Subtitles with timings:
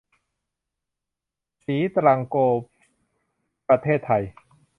[1.63, 2.69] ศรีตรังโกลฟส์
[3.67, 4.23] ประเทศไทย